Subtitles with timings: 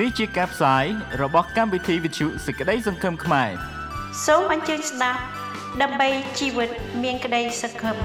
[0.00, 0.84] នេះជាការផ្សាយ
[1.22, 3.50] របស់កម្មវិធីវិទ្យុសេចក្តីសង្ឃឹមខ្មែរ
[4.26, 5.20] សូមអញ្ជើញស្ដាប់
[5.82, 6.70] ដើម្បីជីវិត
[7.02, 7.96] មានក្តីសង្ឃឹម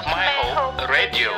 [0.00, 1.30] ខ្មែរ Hope Radio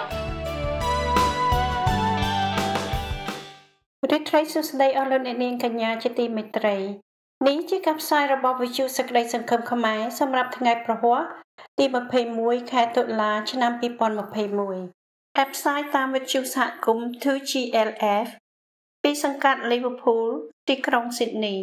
[4.02, 6.76] ព្រះត្រីសុស្ដីអស់លោកអ្នកនាងកញ្ញាជាទីមេត្រី
[7.46, 11.22] នេះជាការផ្សាយរបស់វិទ្យុសេចក្តីសង្ឃឹមខ្មែរសម្រាប់ថ្ងៃប្រហ័ស
[11.78, 11.84] ទី
[12.28, 14.97] 21ខែតុលាឆ្នាំ2021
[15.38, 18.28] អេបផ្សាយតាមវិទ្យុសហគមន៍ 2GLF
[19.02, 20.26] ពីសង្កាត់ Liverpool
[20.68, 21.58] ទីក្រុង Sydney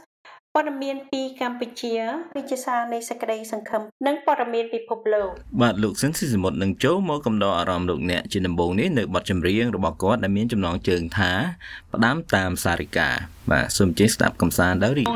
[0.59, 1.95] ព័ត៌មានពីកម្ពុជា
[2.37, 5.28] វិជាសារនៃសេចក្តីសង្ឃឹមនិងព័ត៌មានពិភពលោក
[5.62, 11.33] បាទលោកសិនស៊ីសមុទ្រនឹងចូលមកកំដរអារម្មណ៍លោកអ្នកជាដំបូងនេះនៅបទចម្រៀងរបស់គាត់ដែលមានចំណងជើងថា
[11.92, 13.09] ផ្ដាំតាមសារិកា
[13.51, 15.07] បាទសូមជេស្ដាប់កំសាន្តដល់រីក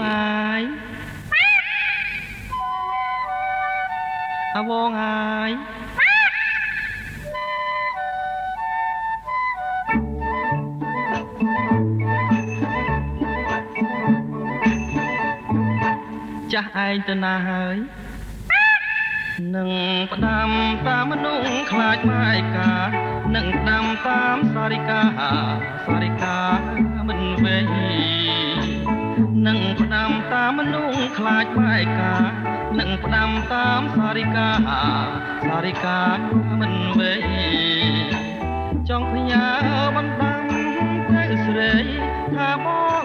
[4.57, 5.51] អវងហើយ
[16.81, 17.77] ឯងទៅណាហើយ
[19.55, 19.71] នឹង
[20.13, 20.49] ផ្ដាំ
[20.87, 22.73] តាមមនុស្សខ្លាចម៉ែកា
[23.37, 25.03] នឹងផ្ដាំតាមសារិកា
[25.87, 26.41] សារិកា
[27.09, 27.59] មិនវេ
[29.47, 32.15] នឹងផ្ដាំតាមមនុស្សខ្លាចម៉ែកា
[32.81, 34.49] នឹងផ្ដាំតាមសារិកា
[35.49, 36.01] សារិកា
[36.61, 37.13] មិនវេ
[38.89, 39.47] ចង់ផ្ញើ
[39.97, 40.32] បណ្ដាំ
[41.59, 41.75] ទៅស្រី
[42.35, 42.67] ថាប
[43.03, 43.05] ង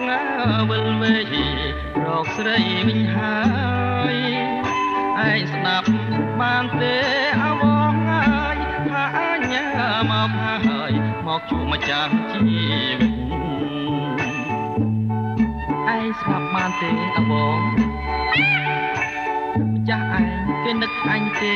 [0.70, 3.38] វិលវេរកស្រីវិញហើ
[4.14, 4.16] យ
[5.28, 5.88] ឯងស្ដាប់
[6.40, 6.96] បានទេ
[7.42, 8.56] អវងហើយ
[8.88, 9.66] ថាអញ្ញា
[10.10, 10.92] មកហើយ
[11.26, 12.40] មកជួបម្ចាស់ជី
[12.98, 13.10] វិត
[15.94, 17.58] ឯងស្ដាប់បានទេអវង
[19.72, 20.24] ម្ចាស់ឯង
[20.64, 21.54] គេនឹកអញទេ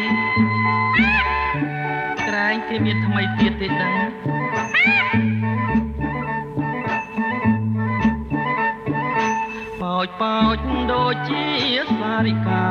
[2.27, 3.93] ក្រែងគេមានថ្មីទៀតទេដឹង
[10.07, 10.57] ចប៉ោច
[10.93, 11.45] ដូចជា
[11.99, 12.67] សារិកា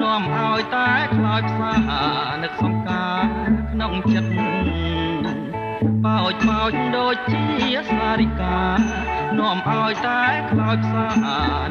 [0.00, 1.74] នាំឲ្យតែខ្លោចផ្សា
[2.42, 3.22] នឹកសង្ការ
[3.72, 4.32] ក្នុងចិត្ត
[6.04, 7.44] បោចបោចដូចជា
[7.90, 8.60] សារិកា
[9.38, 11.10] នាំឲ្យតែខ្លោចផ្សា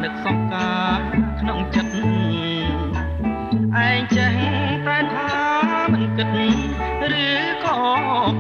[0.04, 0.98] នឹកសង្ការ
[1.40, 1.94] ក្នុងចិត្ត
[3.88, 4.36] ឯងចេះ
[4.88, 5.34] តែថា
[5.92, 6.28] មិនគិត
[7.14, 7.28] ឬ
[7.66, 7.80] ក៏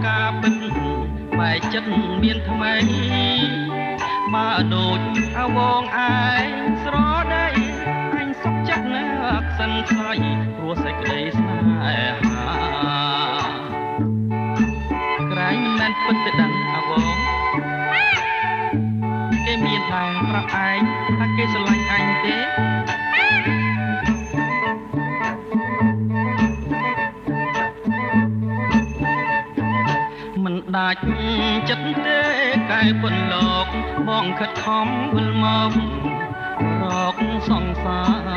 [0.06, 0.56] ការពិត
[1.40, 1.90] បែកចិត្ត
[2.22, 3.33] មានថ្មី
[4.34, 5.00] បើដូច
[5.40, 6.12] អវងឯ
[6.46, 6.50] ង
[6.84, 6.96] ស្រ
[7.34, 7.48] ដី
[8.16, 10.18] អញសុខចិត្តណាស់ខ្សិនខ្លាយ
[10.58, 11.98] ព្រោះសេចក្តីស្នេហា
[15.32, 17.16] ក្រែងមិនមែនពិតទៅដឹងអវង
[19.46, 20.80] គេមានតែប្រាប់ឯង
[21.20, 22.38] ថាគេស្រឡាញ់អញទេ
[30.44, 31.02] មិនដាច់
[31.69, 32.43] ចិត្តទេ
[32.83, 33.35] កែពន្ល
[33.65, 33.68] ក
[34.07, 35.71] បងខិតខំវិលមក
[36.81, 36.83] រ
[37.13, 37.15] ក
[37.50, 38.30] សង្សារ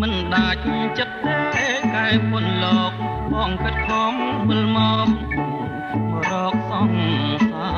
[0.00, 0.62] មិនដាច់
[0.98, 2.92] ចិត្តទេកែពន្លក
[3.32, 4.12] បងខិតខំ
[4.48, 5.08] វិលមក
[6.30, 7.70] រកសង្សា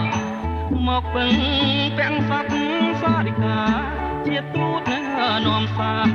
[0.00, 0.06] រ
[0.86, 1.30] មកពឹង
[1.98, 2.46] ពាំងសັດ
[3.02, 3.60] សារិកា
[4.26, 4.90] ជាទូត
[5.46, 6.06] នាំសារ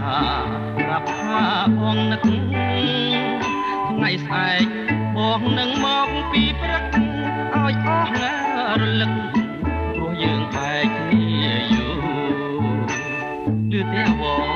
[0.77, 1.43] ប្រាប់ថា
[1.79, 2.21] បងនឹក
[3.89, 4.65] ថ្ងៃស្អែក
[5.17, 7.10] បងនឹងមកពីព្រឹក
[7.73, 8.33] ចអស់ណា
[8.79, 9.11] រលឹក
[9.93, 12.73] ព្រោះយើងបែកគ្នាយូរ
[13.71, 14.49] លឺតែវង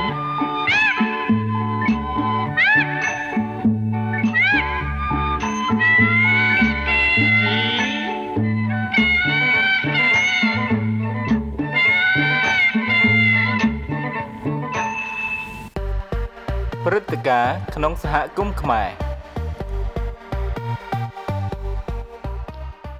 [16.83, 19.04] ព្រឹត្តិការណ៍ក្នុងសហគមន៍ខ្មែរ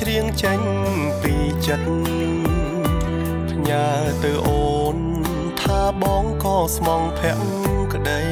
[0.00, 0.60] ច្រៀងចេញ
[1.22, 1.34] ពី
[1.66, 1.90] ចិត្ត
[3.50, 3.86] ផ្ញើ
[4.22, 4.98] ទៅអូន
[5.60, 8.22] ថាបងក៏ស្មងភ័ក្រក្តី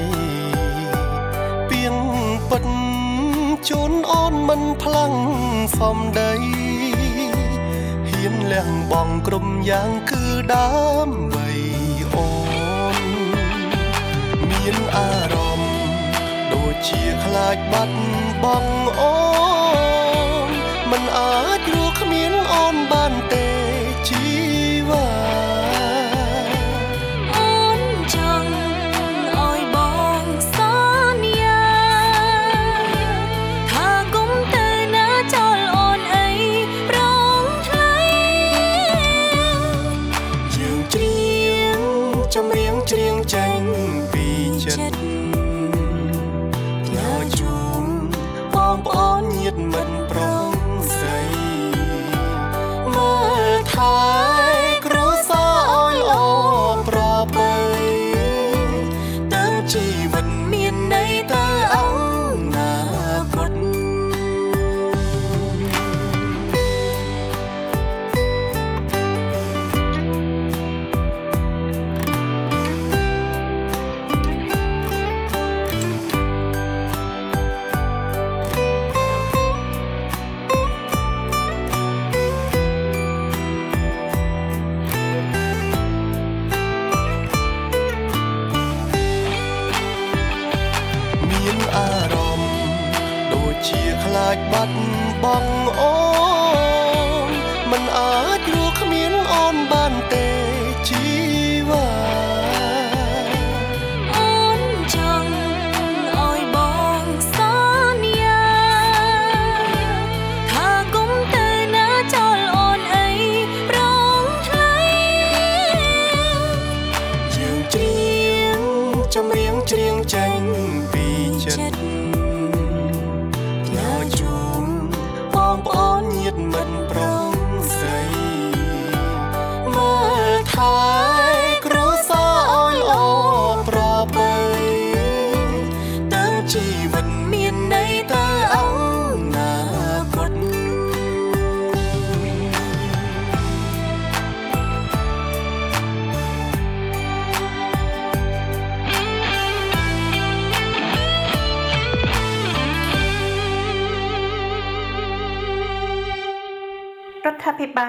[1.69, 1.97] ពៀន
[2.49, 2.65] ពិត
[3.69, 5.13] ជូនអូនមិនផ្លាំង
[5.79, 6.33] សំដី
[8.09, 10.71] ហ៊ានលះបង់ក្រុមយ៉ាងគឺដើ
[11.09, 11.61] មវ័យ
[12.15, 12.29] អូ
[12.97, 12.99] ន
[14.49, 15.79] មានអារម្មណ៍
[16.53, 17.99] ដូចជាខ្លាចបាត់
[18.43, 19.26] បង់អូន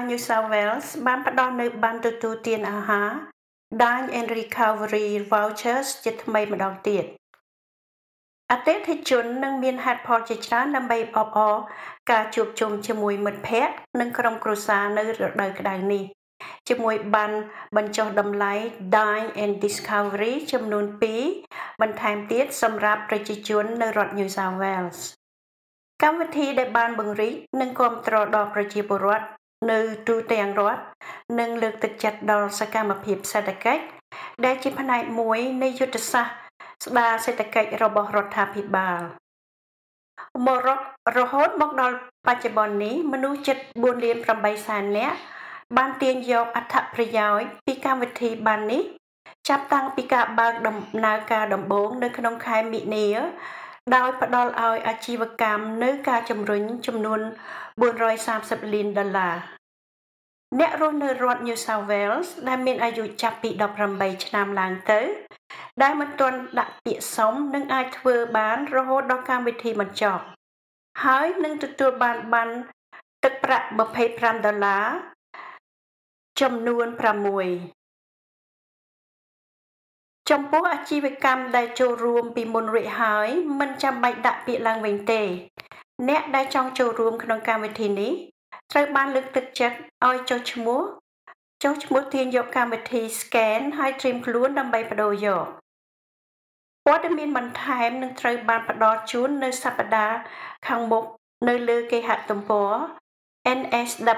[0.09, 3.09] New South Wales បានផ្ដល់នូវបានទទួលទានអាហារ
[3.81, 7.03] Dine and Recovery Vouchers ជាថ្មីម្ដងទៀត
[8.51, 11.55] អតិថិជននឹងមានហេតុផលជាច្រើនដើម្បីអបអរ
[12.11, 16.03] ការជួបជុំជាមួយមិត្តភ័ក្តិនិងក្រុមគ្រួសារនៅរដូវក្តៅនេះ
[16.67, 17.31] ជាមួយបាន
[17.77, 18.53] បញ្ចុះតម្លៃ
[18.95, 20.85] Dine and Discovery ចំនួន
[21.33, 24.99] 2បន្ថែមទៀតសម្រាប់ប្រជាជននៅរដ្ឋ New South Wales
[26.03, 29.25] កម្មវិធីដែលបានបង្រីកនិងគាំទ្រដល់ប្រជាពលរដ្ឋ
[29.71, 30.81] នៅទូទាំងរដ្ឋ
[31.39, 33.83] និងលើកទឹកចិត្តដល់សកម្មភាពសេដ្ឋកិច្ច
[34.45, 36.35] ដែលជាផ្នែកមួយនៃយុទ្ធសាស្ត្រ
[36.85, 39.01] ស្ដារសេដ្ឋកិច្ចរបស់រដ្ឋាភិបាល
[40.45, 40.59] មក
[41.17, 41.95] រហូតមកដល់
[42.27, 45.17] បច្ចុប្បន្ននេះមនុស្សជិត4លាន8សែននាក់
[45.77, 48.83] បានទាញយកអត្ថប្រយោជន៍ពីកម្មវិធីបាននេះ
[49.49, 53.07] ចាប់តាំងពីការបើកដំណើរការដំបូងនៅក្នុងខែមិនិនា
[53.95, 57.21] ដោយផ្ដល់ឲ្យអាជីវកម្មនៅការជំរុញចំនួន
[57.81, 59.35] 430លានដុល្លារ
[60.59, 63.49] អ្នករស់នៅរដ្ឋ New South Wales ដែលមានអាយុចាប់ពី
[63.87, 64.99] 18ឆ្នាំឡើងទៅ
[65.81, 70.23] ដែលមិនទាន់ដាក់ពាក្យសុំនឹងអាចធ្វើបានរហូតដល់កម្មវិធីបញ្ចប់
[71.03, 72.49] ហើយនឹងទទួលបានបាន
[73.23, 73.67] ទឹកប្រាក់
[74.05, 74.85] 25ដុល្លារ
[76.41, 76.97] ចំនួន6
[80.29, 83.29] ចំពោះអាជីវកម្មដែលចូលរួមពីមុនរួចហើយ
[83.59, 85.21] មិនចាំបាច់ដាក់ពាក្យឡើងវិញទេ
[86.09, 88.13] អ្នកដែលចង់ចូលរួមក្នុងកម្មវិធីនេះ
[88.71, 89.77] ត្រូវបានលើកទឹកចិត្ត
[90.07, 90.81] ឲ្យចុះឈ្មោះ
[91.63, 95.45] ចុះឈ្មោះទាញយកកម្មវិធី scan ហើយត្រៀមខ្លួនដើម្បីបដូរយក
[96.85, 100.17] ព័ត៌មានបន្ថែមនឹងត្រូវបានផ្ដល់ជូននៅសប្តាហ៍
[100.67, 101.03] ខាងមុខ
[101.47, 102.71] នៅលើគេហទំព័រ
[103.57, 104.11] nsw.gov.au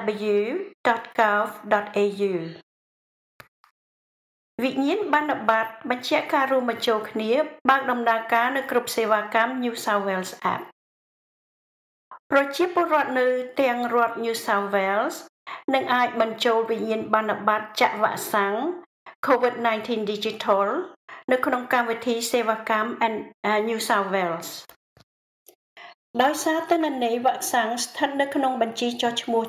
[4.64, 7.32] វិញ្ញាណបណ្ឌបត្តិបញ្ជាក់ការរួមបញ្ចូលគ្នា
[7.70, 10.64] បើកដំណើរការនៅគ្រប់សេវាកម្ម New South Wales App
[12.34, 13.28] ប្រជាពលរដ្ឋនៅ
[13.62, 15.16] ទាំងរដ្ឋ New South Wales
[15.74, 18.56] នឹងអាចបញ្ចូលវិញ្ញាណបណ្ឌបត្តិចាក់វ៉ាក់សាំង
[19.28, 20.68] COVID-19 Digital
[21.32, 22.90] នៅក្នុងកម្មវិធីសេវាកម្ម
[23.68, 24.50] New South Wales
[26.22, 29.44] ដោយសារទិន្នន័យវ៉ាក់សាំងស្ថិតនៅក្នុងបញ្ជីចុះឈ្មោះ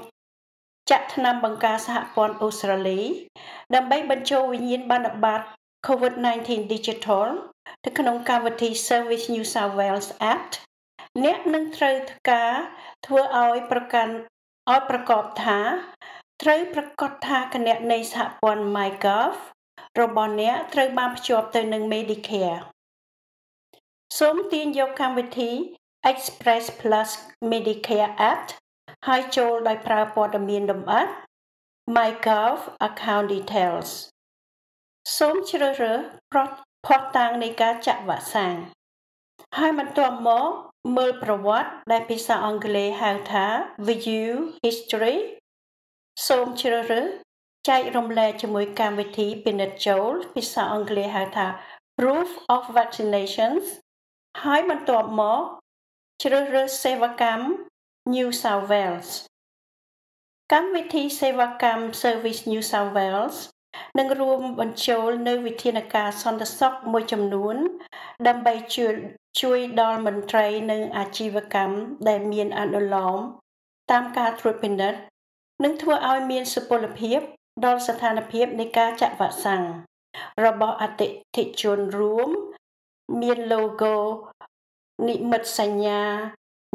[0.91, 3.01] ចាក់ថ្នាំបង្ការសហព័ន្ធអូស្ត្រាលី
[3.75, 5.47] ដើម្បីបញ្ចូលវិញ្ញាណប័ណ្ណបត្រ
[5.87, 7.27] COVID-19 Digital
[7.85, 10.53] ទៅក្នុងកម្មវិធី Service New South Wales Act
[11.25, 11.97] អ្នកនឹងត្រូវ
[12.31, 12.55] ការ
[13.07, 14.15] ធ្វើឲ្យប្រកាន់
[14.71, 15.61] ឲ្យប្រកបថា
[16.43, 19.35] ត្រូវប្រកាសថាគណនីសហព័ន្ធ MyGov
[20.01, 22.59] របស់អ្នកត្រូវបានភ្ជាប់ទៅនឹង Medicare
[24.19, 25.51] សូមទាញយកកម្មវិធី
[26.11, 27.09] Express Plus
[27.51, 28.49] Medicare Act
[29.09, 31.09] ហើយចូលដោយប្រើព័ត៌មានលម្អិត
[31.97, 33.91] MyGov account details
[35.19, 36.01] សូមជ្រើសរើស
[36.33, 36.55] ប្រត់
[36.87, 38.55] ផុសតាងនៃការចាក់វ៉ាក់សាំង
[39.59, 40.51] ហើយបន្ទាប់មក
[40.97, 43.47] មើលប្រវត្តិដែលភាសាអង់គ្លេសហៅថា
[43.89, 44.31] view
[44.67, 45.17] history
[46.27, 47.07] សូមជ្រើសរើស
[47.69, 51.47] ចែករំលែកជាមួយកម្មវិធីពិនិត្យចូលភាសាអង់គ្លេសហៅថា
[51.99, 53.65] proof of vaccinations
[54.45, 55.43] ហើយបន្ទាប់មក
[56.23, 57.45] ជ្រើសរើសសេវាកម្ម
[58.15, 59.11] New South Wales
[60.53, 63.37] កម្មវិធីសេវាកម្ម Service New South Wales
[63.99, 67.57] នឹងរួមបញ្ចូលនៅវិធានការសន្តិសុខមួយចំនួន
[68.27, 68.95] ដើម្បីជួយ
[69.39, 71.77] ជួយដល់មន្ត្រីនិងអាជីវកម្ម
[72.09, 73.19] ដែលមានអនុលោម
[73.91, 75.01] តាមការត្រួតពិនិត្យ
[75.65, 77.21] និងធ្វើឲ្យមានសុពលភាព
[77.65, 79.65] ដល់ស្ថានភាពនៃការចាក់វ៉ាក់សាំង
[80.45, 82.29] របស់អតិថិជនរួម
[83.21, 83.97] មាន logo
[85.09, 86.03] និមិត្តសញ្ញា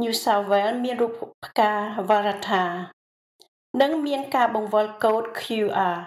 [0.01, 1.11] New South Wales មានរូប
[1.45, 1.73] ផ្កា
[2.09, 2.63] វ៉ារ៉ាថា
[3.81, 5.97] និងមានការបង្វិលកូដ QR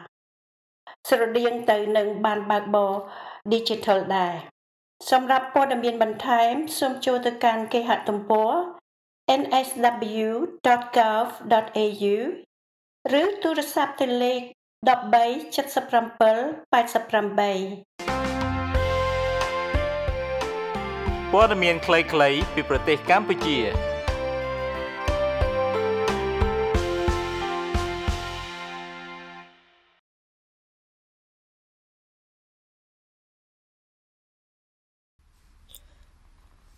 [1.08, 2.92] ស្រដៀងទៅនឹងបានបើកបរ
[3.52, 4.34] Digital ដែរ
[5.10, 8.52] សម្រាប់ព័ត៌មានបន្ថែមសូមចូលទៅកាន់គេហទំព័រ
[9.40, 12.16] nsw.gov.au
[13.20, 14.40] ឬទូរស័ព្ទទៅលេខ
[14.88, 16.12] 13 77 88
[21.32, 23.58] ព័ត៌មានខ្លីៗពីប្រទេសកម្ពុជា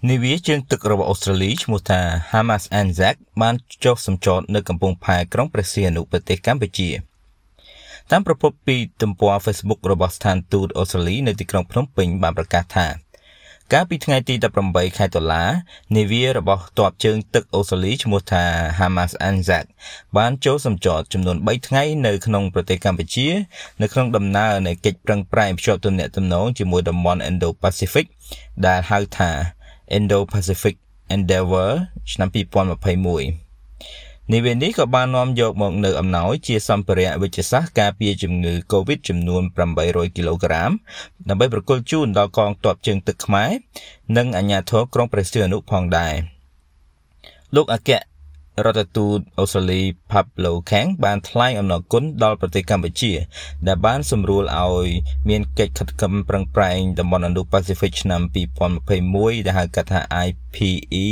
[0.09, 2.01] នាវាជើងទឹករបស់អូស្ត្រាលីឈ្មោះថា
[2.33, 3.55] Hamas Anzac បាន
[3.85, 6.91] ចុះសម្ចតនៅកំពង់ផែក្រុងព្រះសីហនុប្រទេសកម្ពុជា
[8.11, 12.87] តាមប្រភពពីទំព័រ Facebook របស់ស្ថានទូតអូស្ត្រាលីនៅទីក្រុងភ្នំពេញបានប្រកាសថា
[13.73, 14.35] កាលពីថ្ងៃទី
[14.67, 15.45] 18ខែតុលា
[15.97, 18.45] នាវារបស់ទ័ពជើងទឹកអូស្ត្រាលីឈ្មោះថា
[18.79, 19.65] Hamas Anzac
[20.17, 23.29] បានចូលសម្ចតចំនួន3ថ្ងៃនៅក្នុងប្រទេសកម្ពុជា
[23.83, 28.07] នៅក្នុងដំណើរនៃកិច្ចប្រឹងប្រែងភ្ជាប់ទំនាក់ទំនងជាមួយតំបន់ Indo-Pacific
[28.67, 29.33] ដែលហៅថា
[29.97, 30.77] Indo-Pacific
[31.15, 31.71] Endeavour
[32.13, 33.51] ឆ្នាំ2021
[34.33, 39.43] និវេនេះក៏បាននាំយកមកនៅអំណោយជាសម្ភារៈវិទ្យាសាស្ត្រការពារជំងឺ Covid ចំនួន
[39.79, 40.71] 800គីឡូក្រាម
[41.29, 43.51] ដើម្បីប្រគល់ជូនដល់កងទ័ពជើងទឹកខ្មែរ
[44.17, 46.15] និងអាជ្ញាធរក្រុងព្រះសីហនុផងដែរ
[47.57, 47.91] លោកអគ្គ
[48.65, 49.81] រដ្ឋទូតអូស្ត្រាលី
[50.13, 53.13] Pablo Kang បានថ្លែងអំណរគុណដល់ប្រទេសកម្ពុជា
[53.67, 54.89] ដែលបានសម្រួលឲ្យ
[55.29, 58.23] មានកិច្ចខិតខំប្រឹងប្រែងតំបន់ Indo-Pacific ឆ្នាំ
[58.85, 61.05] 2021ដែលហៅកាត់ថា IPE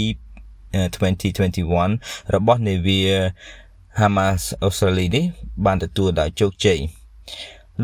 [0.74, 3.02] 2021របស់នាវា
[3.98, 5.24] Hamas អូស្ត្រាលីនេះ
[5.66, 6.78] បានទទួលដោយជោគជ័យ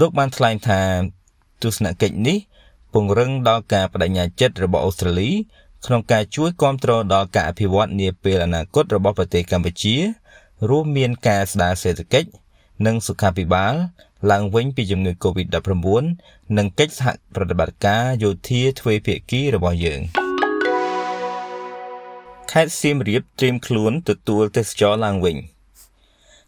[0.00, 0.80] លោកបានថ្លែងថា
[1.62, 2.38] ទស្សនកិច្ចនេះ
[2.92, 5.30] ពង្រឹងដល់ការបដិញ្ញាចិត្តរបស់អូស្ត្រាលី
[5.87, 9.95] ក្នុងការជួយគ្រប់គ្រងដល់ការអភិវឌ្ឍនាពេលអនាគតរបស់ប្រទេសកម្ពុជា
[10.69, 12.29] រួមមានការស្ដារសេដ្ឋកិច្ច
[12.87, 13.75] និងសុខាភិបាល
[14.31, 16.05] ឡើងវិញពីជំងឺ Covid-19
[16.57, 20.00] និងកិច្ចសហប្រតិបត្តិការយោធាទ្វេភាគីរបស់យើង
[22.50, 25.37] ខេត្តសៀមរាបត្រៀមខ្លួនទទួលទេសចរឡើងវិញ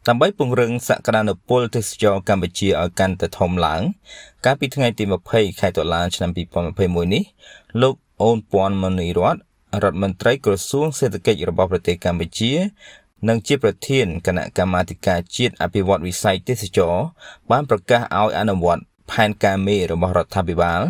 [0.09, 3.83] ដើម្បីពង្រឹងសក្តានុពលទេសចរកម្ពុជាឲ្យកាន់តែធំឡើង
[4.45, 7.25] កាលពីថ្ងៃទី20ខែតុលាឆ្នាំ2021នេះ
[7.83, 9.37] លោក អូនពាន់មនីរត
[9.83, 12.53] រដ្ឋមន្ត្រីក្រសួងសេដ្ឋកិច្ចរបស់ប្រទេសកម្ពុជា
[13.29, 16.95] និងជាប្រធានគណៈកម្មាធិការជាតិអភិវឌ្ឍវិស័យទេសចរ
[17.51, 20.81] បានប្រកាសឲ្យអនុវត្តផែនការមេរបស់រដ្ឋាភិបាល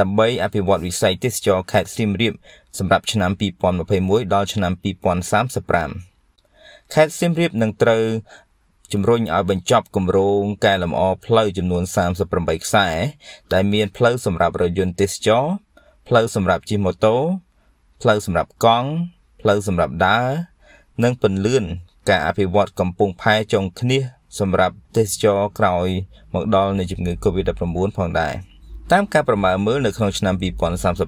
[0.00, 2.34] ដើម្បីអភិវឌ្ឍវិស័យទេសចរខេត្តសៀមរាប
[2.78, 3.30] សម្រាប់ឆ្នាំ
[3.82, 4.72] 2021ដល់ឆ្នាំ
[5.62, 8.02] 2035ខេត្តសៀមរាបនឹងត្រូវ
[8.92, 11.82] ជំរុញឲ្យបញ្ចប់គម្រោងកែលម្អផ្លូវចំនួន
[12.24, 12.88] 38ខ្សែ
[13.52, 15.44] ដែលមានផ្លូវសម្រាប់រថយន្តទេសចរ
[16.08, 17.16] ផ្លូវសម្រាប់ជិះម៉ូតូ
[18.00, 18.90] ផ្លូវសម្រាប់កង់
[19.40, 20.28] ផ្លូវសម្រាប់ដើរ
[21.04, 21.64] និងពន្លឿន
[22.08, 24.02] ការអភិវឌ្ឍកំពង់ផែចុងឃ្នៀស
[24.40, 25.88] សម្រាប់ទេសចរក្រោយ
[26.34, 27.62] មកដល់នៃជំងឺ Covid-19
[27.98, 28.34] ផងដែរ
[28.92, 30.34] តាមការប្រមាណមើលនៅក្នុងឆ្នាំ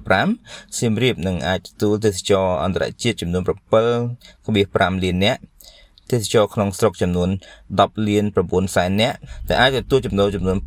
[0.03, 3.43] 2035សៀមរាបនឹងអាចទទួលទេសចរអន្តរជាតិចំនួន
[4.27, 5.41] 7.5លាននាក់
[6.11, 7.29] ទេសចរក្នុងស្រុកចំនួន
[7.69, 9.17] 10លាន9សែននាក់
[9.47, 10.57] ដែលអាចទទួលចំណូលចំនួន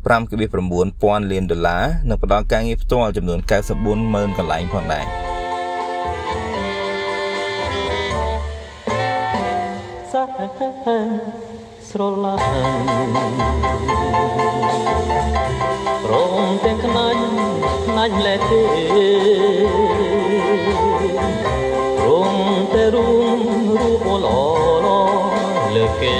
[0.47, 3.39] 5.9ពាន់លានដុល្លារនិងផ្ដល់ការងារផ្ទាល់ចំនួន
[3.77, 5.05] 94ម៉ឺនកន្លែងផងដែរ
[10.11, 10.23] សា
[11.89, 12.45] ស្រឡាញ់
[16.03, 16.13] ព្រ
[16.45, 17.23] មទាំងខ្នាញ់
[17.85, 18.95] ខ្នាញ់លែទេព្រ
[20.29, 20.80] មតែ
[22.93, 23.41] រួម
[23.81, 24.37] រូបល្អ
[25.75, 26.17] លើគេ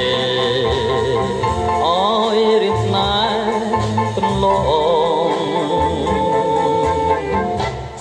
[1.86, 4.46] អើយរៀនស្នេហ៍កន្ល
[5.28, 5.32] ង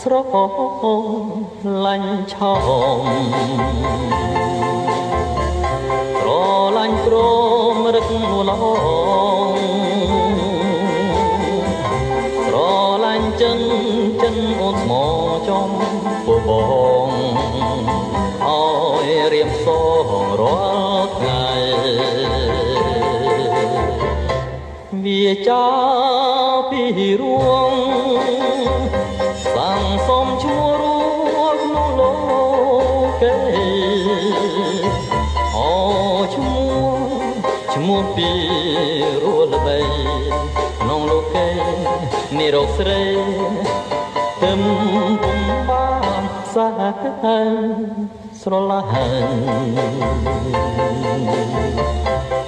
[0.02, 0.32] ស្រហ
[1.84, 2.54] លាញ់ឆោ
[3.00, 3.04] ម
[6.18, 6.28] ស្រ
[6.76, 7.16] លាញ់ព្រ
[7.74, 8.10] មរឹក
[8.48, 9.56] ឡង
[12.44, 12.56] ស្រ
[13.04, 13.60] លាញ់ចិន
[14.22, 15.04] ចិនអូនស្មោ
[15.48, 15.70] ចំ
[16.26, 16.50] ពប
[17.08, 17.10] ង
[17.48, 18.29] អើយ
[19.32, 19.66] រៀមស
[20.06, 20.60] ងរា
[20.94, 21.48] ល់ថ្ងៃ
[25.04, 25.66] វាចា
[26.70, 26.82] ពី
[27.20, 27.72] រួង
[29.54, 30.98] សាំងសុំឈ្មោះរួ
[31.54, 32.14] លក្នុងលោ
[33.22, 33.36] កេ
[35.56, 35.72] អូ
[36.34, 37.00] ឈ្មោះ
[37.74, 38.30] ឈ្មោះពី
[39.22, 39.78] រួលល្បី
[40.80, 41.48] ក្នុងលោកេ
[42.38, 43.02] និរោគស្រី
[44.42, 44.60] ទឹម
[45.22, 45.88] ពុំបា
[46.20, 46.68] នសា
[48.44, 48.88] ស្រឡាញ់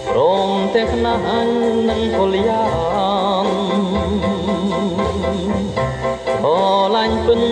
[0.09, 1.53] ព្រមទាំងខ្នាញ់
[1.89, 2.65] និងពលយ៉ា
[3.45, 3.47] ង
[6.45, 6.47] អ
[6.95, 7.43] លាញ់ពិន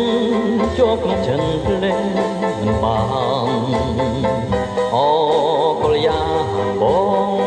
[0.76, 2.00] ជាប់ក្នុងចិនភ្លេង
[2.58, 3.00] មិនបា
[3.46, 3.50] ន
[4.94, 4.96] អ
[5.82, 6.82] កលយ៉ាងប
[7.38, 7.39] ង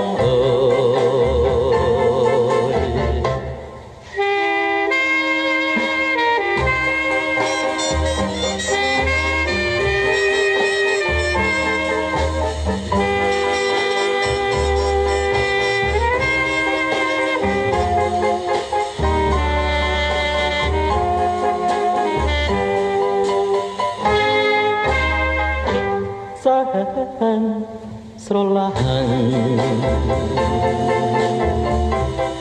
[28.25, 28.75] ស្រឡាញ់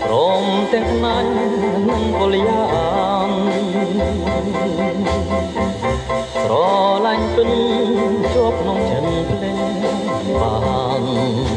[0.03, 1.31] ព្រមទាំងខ្នាញ់
[1.88, 2.64] និងពលយ៉ា
[3.27, 3.29] ង
[6.42, 6.53] ស្រ
[7.07, 7.51] ឡាញ់ពិន
[8.35, 9.59] ជាប់ក្នុងចិនភ្លេង
[10.40, 10.57] បា
[11.01, 11.51] ន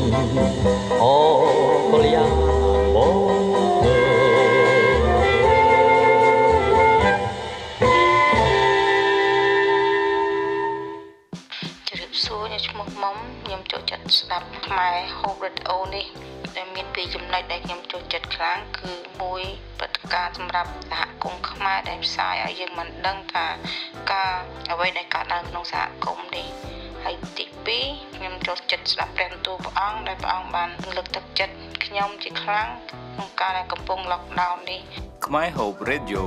[28.92, 34.82] ស្ដាប់ព្រះបន្ទូលព្រះអង្គដែលព្រះអង្គបានលើកទឹកចិត្តខ្ញុំជាខ្លាំងក្នុងការដែលកំពុង lockdown នេះ
[35.26, 36.24] ខ្មែរ Hope Radio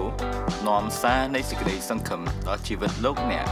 [0.66, 3.46] នាំសារនៃសេចក្តីសង្ឃឹមដល់ជីវិតលោកអ្នក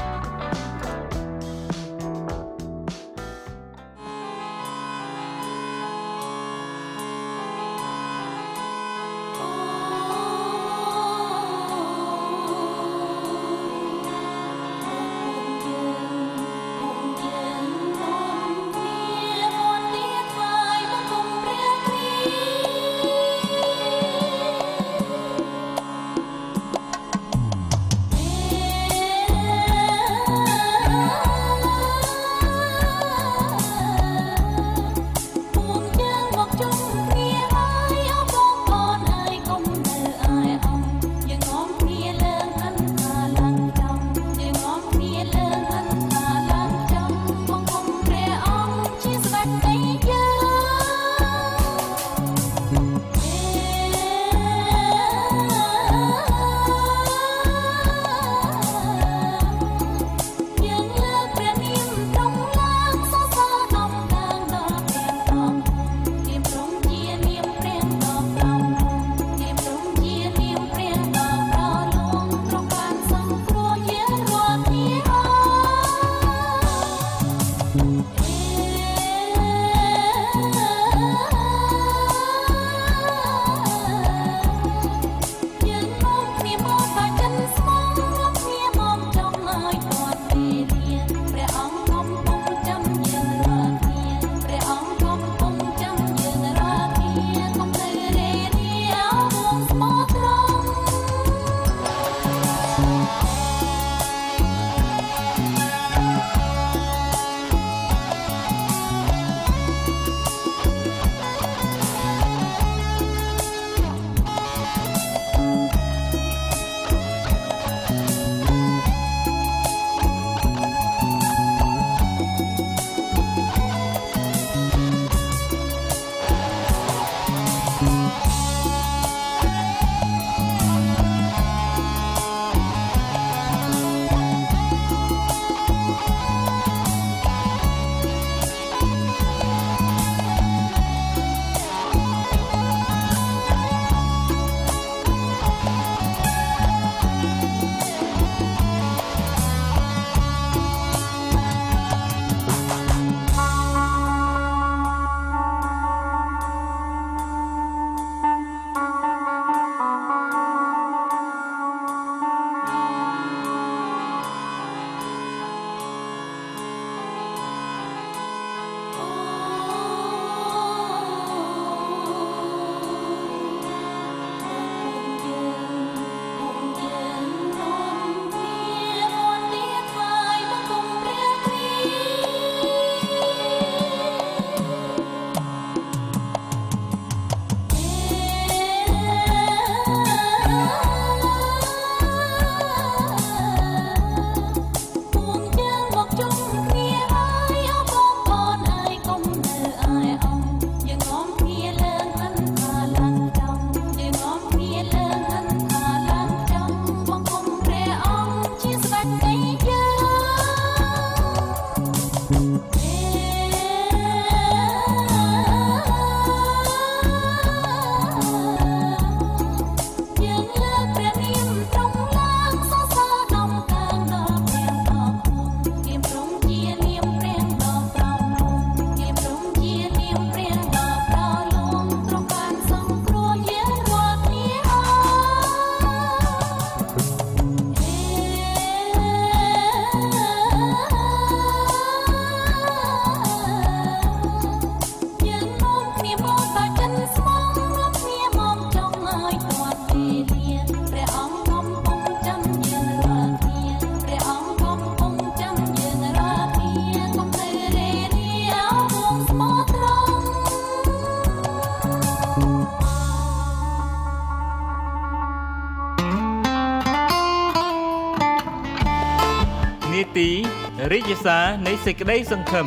[271.07, 272.67] រាជសារនៃសេចក្តីសង្ឃឹម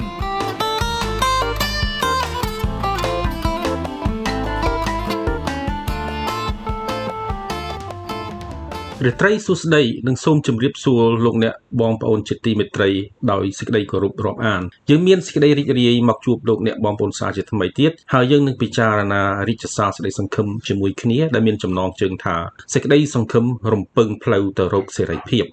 [9.06, 12.89] រាត្រីសួស្តីនិងសូមជម្រាបសួរលោកអ្នកបងប្អូនជាទីមេត្រី
[13.32, 22.36] ដោយសេចក្តីគោរពរាប់អានយើងមានសេចក្តីរីករាយមកជួបលោកអ្នកបងប្អូនសាជាថ្មីទៀតហើយយើងនឹងពិចារណារិទ្ធសាស្ត្រសេចក្តីសង្ឃឹមជាមួយគ្នាដែលមានចំណងជើងថា
[22.73, 25.47] សេចក្តីសង្ឃឹមរំពឹងផ្លូវទៅរកសេរីភាព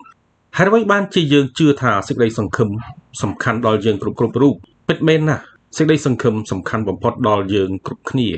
[0.59, 2.69] ហេតុអ្វីបានជាយើងជឿថាសេចក្តីសង្ឃឹម
[3.23, 4.55] សំខាន់ដល់យើងគ្រប់គ្រប់រូប
[4.89, 5.43] ពិតមែនណាស់
[5.77, 8.29] សេចក្តីសង្ឃឹមសំខាន់បំផុតដល់យើងគ្រប់គ្នា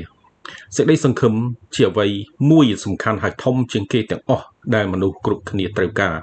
[0.75, 1.33] សេចក្តីសង្ឃឹម
[1.75, 2.07] ជាអ្វី
[2.51, 6.15] មួយសំខាន់ហើយធំជាងគេទាំងអស់ដែលមនុស្សគ្រប់គ្នាត្រូវការ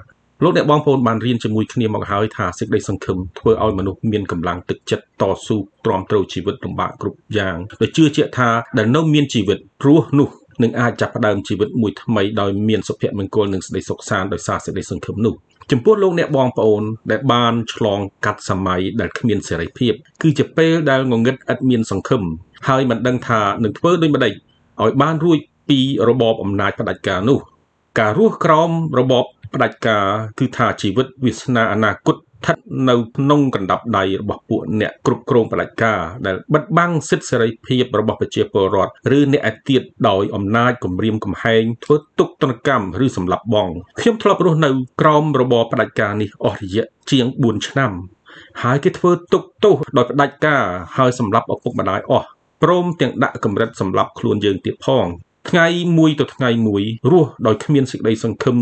[0.43, 10.29] លោកអ្នកបងប្អូនបានរៀនជាមួយគ្នាមកហើយថាសេចក្តីសង្ឃឹមធ្វើឲ្យមនុស្សមានកម្លាំងទឹកចិត្តតស៊ូទ្រាំទ្រជីវិតលំបាកគ្រប់យ៉ាងដោយជឿជាក់ថាដែលនៅមានជីវិតព្រោះនោះ
[10.63, 15.35] នឹងអាចចាប់ផ្ដើមជីវិតមួយថ្មីដោយមានសុភមង្គលនិងសេចក្តីសុខសាន្តដោយសារសេចក្តីសង្ឃឹមនោះ
[15.71, 22.21] ចំពោះលោកអ្នកបងប្អូនដែលបានឆ្លងកាត់សម័យដែលគ្មានសេរីភាព គឺជាពេលដែលងងឹតឥតមានសង្ឃឹម
[22.67, 27.39] ហើយមិនដឹងថានឹងធ្វើដូចម្តេចឲ្យបានរួចពីរបបអំណាចផ្ដាច់ការនោះ
[27.99, 30.05] ការរស់ក្រោមរបបផ្ដាច់ការ
[30.39, 32.57] គឺថាជីវិតវាសនាអនាគត ស្ថិត
[32.89, 43.69] នៅក្នុងកណ្ដាប់ដៃរបស់ពួកអ្នកគ្រប់គ្រងផ្ដាច់ការដែលបិទបាំងសិទ្ធិសេរីភាពរបស់ប្រជាពលរដ្ឋឬអ្នកឯទៀតដោយអំណាចគំរាមកំហែងធ្វើទុកទណ្ឌកម្មឬសម្លាប់បង
[43.99, 44.69] ខ្ញុំធ្លាប់រស់នៅ
[45.01, 47.91] ក្រោមរបបផ្ដាច់ការនេះអស់រយៈជាង4ឆ្នាំ
[48.63, 50.63] ហើយគេធ្វើទុកទោសដោយផ្ដាច់ការ
[50.97, 52.27] ហើយសម្លាប់ឪពុកម្ដាយអស់
[52.63, 55.05] ព្រមទាំងដាក់កម្រិតសម្រាប់ខ្លួនយើងទៀតផង
[55.49, 58.57] ថ្ងៃមួយទៅថ្ងៃមួយរស់ដោយគ្មានសេចក្តីសង្ឃឹម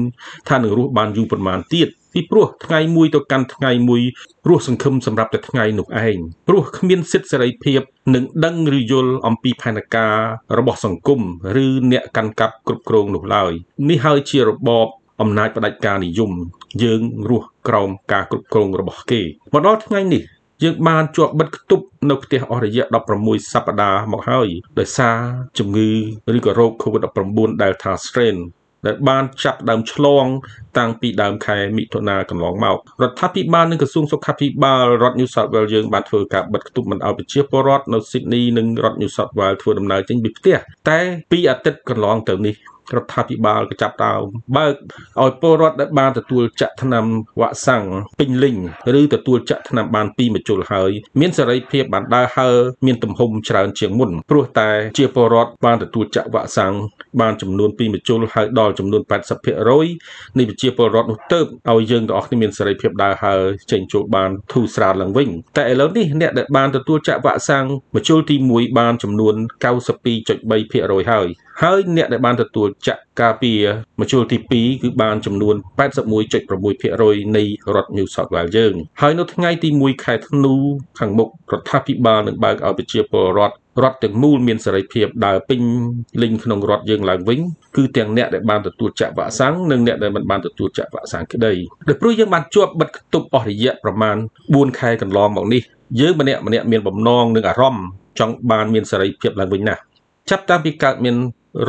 [0.49, 4.01] ថានឹងរស់បានយូរប៉ុន្មានទៀត ពីព្រោះថ្ងៃមួយទៅកាន់ថ្ងៃមួយ
[4.49, 7.81] រស់សង្ឃឹមសម្រាប់តែថ្ងៃនោះឯងព្រោះគ្មានសិទ្ធិសេរីភាព
[8.15, 10.15] នឹងដឹងឬយល់អំពីផែនការ
[10.57, 11.21] របស់សង្គម
[11.63, 13.51] ឬអ្នកកាន់កាប់គ្រប់គ្រងនោះឡើយ
[13.89, 14.87] នេះហើយជារបប
[15.21, 16.31] អំណាចផ្ដាច់ការនិយម
[16.83, 19.21] យើងរស់ក្រោមការគ្រប់គ្រងរបស់គេ
[19.53, 20.23] មកដល់ថ្ងៃនេះ
[20.63, 22.83] យើងបានជាប់បិទគប់នៅផ្ទះអស់រយៈ
[23.19, 24.47] 16សប្តាហ៍មកហើយ
[24.79, 25.17] ដោយសារ
[25.57, 25.89] ជំងឺ
[26.35, 28.37] ឬក៏រោគ COVID-19 Delta strain
[28.87, 30.25] ដែលបានចាប់ដើមឆ្លង
[30.77, 40.57] តាំងពីដើមខែមិថុនាកន្លងមករដ្ឋាភិបាលនិងក្រសួងសុខាភិបាលរដ្ឋ New South Wales យើងបានធ្វើការបិទគប់មិនឲ្យប្រជាពលរដ្ឋនៅ Sydney និងរដ្ឋ New South Wales ធ្វើដំណើរចេញពីផ្ទះ
[40.89, 40.99] តែ
[41.31, 42.55] ពីអាទិត្យកន្លងទៅនេះ
[42.95, 44.23] រដ្ឋាភិបាលក៏ចាប់ដើម
[44.57, 44.75] បើក
[45.23, 47.05] ឲ្យពលរដ្ឋដែលបានទទួលចាក់ថ្នាំ
[47.41, 47.83] វ៉ាក់សាំង
[48.19, 48.57] ពេញលេញ
[48.99, 56.73] ឬទទួលចាក់ថ្នាំបានពីរមជុលហើយមានសេរីភាពបានដើរហើរមានទំហំច្រើនជាងមុនព្រោះតែជាពលរដ្ឋបានទទួលចាក់វ៉ាក់សាំង
[57.21, 59.01] បានចំនួនពីរមជុលហើយដល់ចំនួន
[59.69, 61.39] 80%នៃប្រជាពលរដ្ឋនោះទៅ
[61.71, 69.35] ឲ្យយើងទាំងអស់គ្នាមានសេរីភាពដើរហើរចេញចូលបានធូរស្រាលឡើងវិញតែឥឡូវនេះអ្នកដែលបានទទួលចាក់វ៉ាក់សាំងមជុលទី1បានចំនួន
[70.23, 71.27] 92.3%ហើយ
[71.63, 73.61] ហើយអ្នកដែលបានទទួលចាក់ការពារ
[73.99, 75.55] មជ្ឈលទី2គឺបានចំនួន
[76.25, 77.43] 81.6%នៃ
[77.75, 80.55] រដ្ឋ New South Wales យើងហើយនៅថ្ងៃទី1ខែធ្នូ
[80.99, 85.61] ខាងមុខរដ្ឋាភិបាលនឹងបើកឲ្យប្រជាពលរដ្ឋរដ្ឋទាំងមូលមានសេរីភាពដើរពេញ
[86.21, 87.39] លេញក្នុងរដ្ឋយើងឡើងវិញ
[87.75, 91.53] គឺទាំងអ្នកដែលបានទទួលចាក់វ៉ាក់សាំងនិងអ្នកដែលមិនបានទទួលចាក់វ៉ាក់សាំងក្តី
[91.87, 94.15] ដោយព្រោះយើងបានជាប់បិទគប់អស់រយៈប្រមាណ
[94.47, 95.61] 4ខែកន្លងមកនេះ
[95.99, 97.85] យើងម្នាក់ម្នាក់មានបំណងនិងអារម្មណ៍
[98.19, 99.81] ចង់បានមានសេរីភាពឡើងវិញណាស់
[100.29, 101.15] ចាប់តាំងពីកើតមាន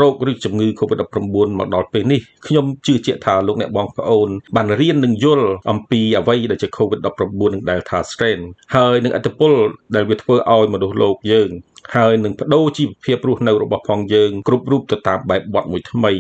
[0.01, 1.19] រោគឬជំងឺ Covid-19
[1.59, 7.23] មកដល់ពេលនេះខ្ញុំជឿជាក់ថាលោកអ្នកបងប្អូនបានរៀននិងយល់អំពីអ្វីដែលជា Covid-19
[7.55, 8.41] និង Delta strain
[8.75, 9.53] ហើយនឹងអត្តពល
[9.95, 11.51] ដែលវាធ្វើឲ្យមនុស្សលោកយើង
[11.95, 16.15] ហើយនឹងបដូរជីវភាពរស់នៅរបស់ផងយើងគ្រប់រូបទៅតាមបែបបទមួយថ្មី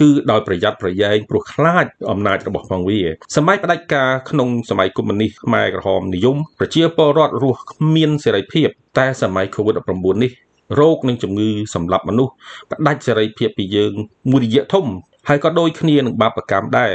[0.00, 3.00] គឺដោយប្រយ័ត្នប្រយែងព្រោះខ្លាចអំណាចរបស់ផងវា
[3.36, 10.32] សម័យផ្ដាច់ការក្នុងសម័យកុម្មុយនីសខ្មែរក្រហមនិយមប្រជាពលរដ្ឋរស់គ្មានសេរីភាពតែសម័យ COVID-19 នេះ
[10.78, 12.32] រោគនិងជំងឺសម្រាប់មនុស្ស
[12.70, 13.92] ផ្ដាច់សេរីភាពពីយើង
[14.30, 14.84] មួយរយៈធំ
[15.28, 16.92] ហើយក៏ដូចគ្នានឹងបាបកម្មដែរ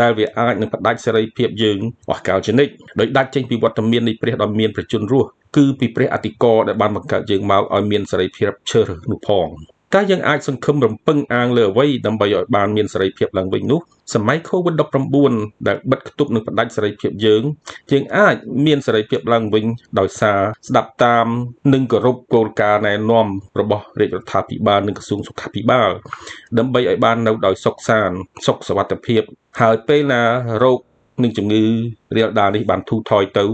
[0.00, 1.78] ដែលវាអាចនឹងផ្ដាច់សេរីភាពយើង
[2.10, 9.48] អស់កលជានិច្ចដោយដាច់ចេញពីវត្តមាននៃព្រះដ៏មានប្រជញ្ញរស់គឺពីព្រះអតិកោដែលបានបង្កើតយើងមកឲ្យមានសេរីភាពឈើនោះផង
[9.95, 13.79] តើយើងអាចសង្ឃឹមរំពឹងអាងលើអ្វីដើម្បីឲ្យបានមានសេរីភាពឡើងវិញនោះ
[14.13, 17.43] សម័យ COVID-19 ដែលបិទគប់នឹងផ្ដាច់សេរីភាពយើង
[17.91, 19.65] យើងអាចមានសេរីភាពឡើងវិញ
[19.99, 21.27] ដោយសារស្ដាប់តាម
[21.73, 23.27] និងគោរពគោលការណ៍ណែនាំ
[23.59, 25.89] របស់រាជរដ្ឋាភិបាលនិងក្រសួងសុខាភិបាល
[26.57, 29.21] ដើម្បីឲ្យបាននៅដោយសុខសាន្តសុខសวัสดิភាព
[29.61, 30.23] ហើយពេលណា
[30.63, 30.79] រោគ
[31.23, 31.63] និងជំងឺ
[32.17, 33.45] រាលដាលនេះបានធូរថយទៅ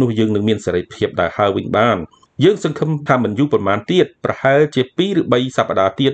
[0.00, 1.98] នោះយើងនឹងមានសេរីភាពដែលហើរវិញបាន
[2.43, 6.11] យើងសង្ឃឹមថាមិនយូរប៉ុន្មានទៀតប្រហែលជា2ឬ3សប្តាហ៍ទៀត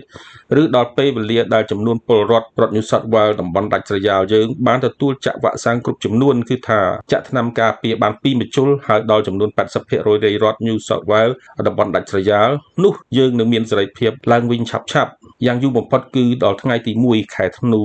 [0.61, 6.79] ឬដល់ពេលវេលាដែលចំនួនពលរដ្ឋរដ្ឋ New South Wales តំបន់ដាច់ស្រយាលយើងបានទទួលចាក់វ៉ាក់សាំងគ្រប់ចំនួនគឺថា
[7.11, 9.49] ចាក់ថ្នាំការពារបាន2មជ្ឈុលហើយដល់ចំនួន
[9.87, 11.33] 80%នៃរដ្ឋ New South Wales
[11.67, 12.49] តំបន់ដាច់ស្រយាល
[12.83, 15.11] នោះយើងនឹងមានសេរីភាពឡើងវិញឆាប់ឆាប់
[15.45, 17.81] យ៉ាងយូរបំផុតគឺដល់ថ្ងៃទី1ខែធ្នូ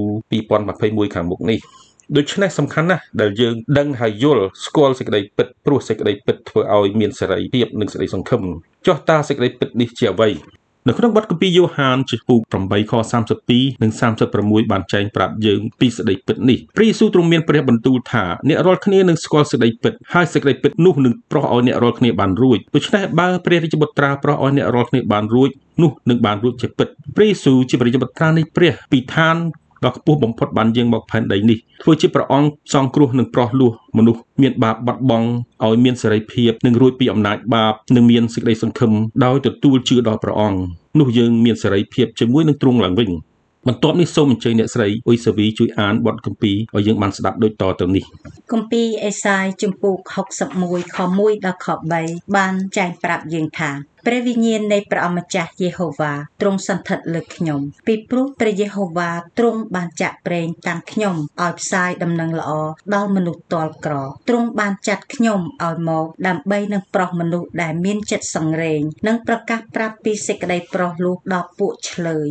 [0.56, 1.60] 2021ខាងមុខនេះ
[2.14, 8.42] ដូច្នេះសំខាន់ណាស់ដែលយើងដឹងហើយយល់ស្គាល់សេចក្តីពិតព្រោះសេចក្តីពិតធ្វើឲ្យមានសេរីភាពនិងសេចក្តីសង្ឃឹម
[8.86, 10.30] ចុះតើសេចក្តីពិតនេះជាអ្វី
[10.88, 12.92] នៅក្នុងបទគម្ពីរយ៉ូហានចំពុក8ខ
[13.42, 13.92] 32និង
[14.32, 25.50] 36បានចែងប្រាប់យើងពីសេចក្តីពិតនេះព្រះយេស៊ូវទ្រង់មានព្រះបន្ទូលថាអ្នករាល់គ្នានឹងស្គាល់សេចក្តីពិតហើយសេចក្តីពិតនោះនឹងប្រោះឲ្យអ្នករាល់គ្នាបានរួចដូច្នេះបើព្រះរាជបុត្រាប្រោះឲ្យអ្នករាល់គ្នាបានរួច
[25.82, 29.36] នោះនឹងបានរួចជាពិតព្រះយេស៊ូវជាព្រះរាជបុត្រានៃព្រះពីឋាន
[29.84, 35.28] ដ៏ខ្ពស់បំផុតបានយាងមកផែនដីនេះធ្វើជាព្រះអង្គសង្គ្រោះនិងប្រោះលោះមនុស្សមានបាបបាត់បង់
[35.64, 38.92] ឲ្យមានសេរីភាពនិងរួចពីអំណាចបាបនិងមានសេចក្តីសង្ឃឹម
[39.24, 40.60] ដោយទទួលជឿដល់ព្រះអង្គ
[40.98, 43.10] នោះយើងមានសេរីភាពជាមួយនឹងទ្រង់ឡើងវិញ
[43.68, 48.04] បន្ទាប់នេះសូមអញ្ជើញអ្នកស្រីអ៊ុយសាវីជួយអានបទគម្ពីរឲ្យយើងបានស្ដាប់ដូចតទៅនេះ
[48.52, 49.96] គម្ពីរអេសាយជំពូក
[50.46, 51.68] 61ខ1ដល់ខ
[52.00, 53.70] 3បានចែងប្រាប់យើងថា
[54.06, 62.50] ព្រះវិញ្ញាណនៃព្រះអម្ចាស់យេហូវ៉ាទ្រង់សន្ធិដ្ឋលើខ្ញុំពីព្រោះព្រះយេហូវ៉ាទ្រង់បានចាក់ប្រេងតាំងខ្ញុំឲ្យផ្សាយដំណឹងល្អ
[62.94, 63.94] ដល់មនុស្សទាល់ក្រ
[64.28, 72.28] ទ្រង់បានចាត់ខ្ញុំឲ្យមកដើម្បីនឹងប្រោះមនុស្សដែលមានចិត្តសង្រេងនិងប្រកាសប្រាប់ពីសេចក្តីប្រោះលោះដល់ពួកឆ្លើយ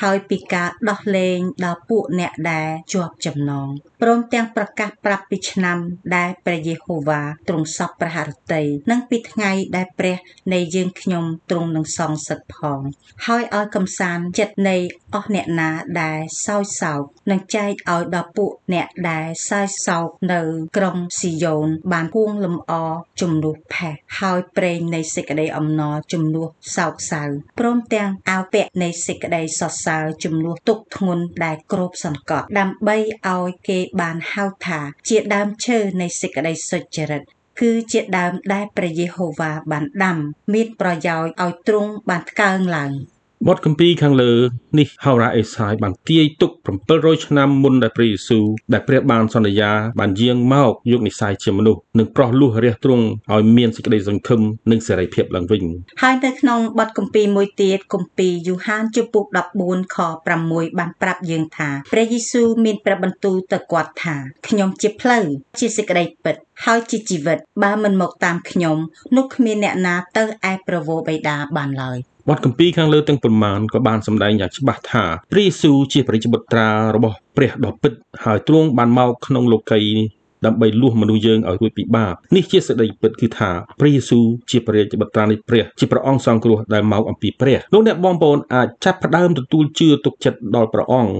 [0.00, 3.68] ហើយពីការដោះលែងដល់ពួកអ្នកដែលជាប់ចំណង
[4.02, 5.78] ព្រមទាំងប្រកាសប្រាប់ពីឆ្នាំ
[6.16, 10.16] ដែលព្រះយេហូវ៉ាទ្រង់សពព្រះハរតី និងពីថ្ងៃដែលព្រះ
[10.52, 12.80] នៃយើងខ្ញុំទ្រង់នឹងសងសឹកផង
[13.26, 14.76] ហើយឲ្យកំសាន្តចិត្តនៃ
[15.14, 15.70] អស់អ្នកណា
[16.02, 20.40] ដែលសោយសោកនិងចែកឲ្យដល់ពួកអ្នកដែលសោយសោកនៅ
[20.76, 22.72] ក្រុងស៊ីយ៉ូនបានពួងលំអ
[23.20, 27.22] ជំនួសផេះហើយប្រេងនៃសេចក្តីអំណរជំនួសសោកសៅ
[27.58, 32.96] ព្រមទាំងអាវពាក់នៃសេចក្តីសរសើរជំនួសទុកធ្ងន់ដែលគ្របសង្កត់ដើម្បី
[33.28, 37.22] ឲ្យគេបានហៅថា ជាដើមឈើនៃសេចក្តីសុចរិត
[37.60, 40.18] គឺជាដើមដែលព្រះយេហូវ៉ាបានដាំ
[40.54, 42.92] មានប្រយោជន៍ឲ្យទ្រង់បានថ្កើងឡើង។
[43.46, 44.32] បទគម្ពីរខាងលើ
[44.78, 46.50] នេះហោរ៉ាអេសាយបានទាយទុក
[46.88, 55.62] 700ឆ្នាំមុនដែលព្រះយេស៊ូវដែលព្រះបានសន្យាបានយាងមកយកនិស័យជាមនុស្សនិងប្រោះលោះរះទ្រង់ឲ្យមានសេចក្តីសង្ឃឹមនិងសេរីភាពឡើងវិញ
[56.02, 59.24] ហើយនៅក្នុងបទគម្ពីរមួយទៀតគម្ពីរយូហានជំពូក
[59.60, 59.96] 14ខ
[60.38, 64.16] 6បានប្រាប់យើងថាព្រះយេស៊ូវមានព្រះបន្ទូលទៅគាត់ថា
[64.48, 65.24] ខ្ញុំជាផ្លូវ
[65.58, 68.76] ជាសេចក្តីពិតហើយជាជីវិតបើមិនមកតាមខ្ញុំ
[69.16, 71.98] នោះគ្មានអ្នកណាទៅឯប្រវោបិតាបានឡើយ
[72.30, 77.92] បទគម្ពីរខាងលើទាំងប៉ុន្មានក៏បានសម្ដែងយ៉ាងច្បាស់ថាព្រះយេស៊ូវជាព្រះបុត្រារបស់ព្រះដ៏ពិត
[78.24, 80.02] ហើយទ្រង់បានមកក្នុងលោកីយ៍
[80.46, 91.14] ដើម្បីលួសមនុស្សយើងឲ្យរួចពីបាបនេះជាសេចក្តីពិតគឺថាព្រះយេស៊ូវជាព្រះរាជបុត្រានៃព្រះជាព្រះអង្គសង្គ្រោះដែលមកអំពីព្រះលោកអ្នកបងប្អូនអាចចាប់ផ្ដើមទទួលជឿទុកចិត្តដល់ព្រះអង្គ